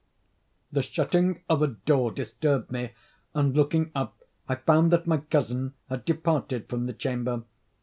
The 0.71 0.81
shutting 0.81 1.43
of 1.47 1.61
a 1.61 1.67
door 1.67 2.09
disturbed 2.11 2.71
me, 2.71 2.93
and, 3.35 3.55
looking 3.55 3.91
up, 3.93 4.17
I 4.49 4.55
found 4.55 4.91
that 4.91 5.05
my 5.05 5.17
cousin 5.17 5.75
had 5.89 6.05
departed 6.05 6.67
from 6.67 6.87
the 6.87 6.93
chamber. 6.93 7.43